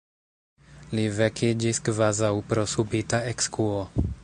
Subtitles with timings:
[0.99, 3.85] Li vekiĝis kvazaŭ pro subita ekskuo.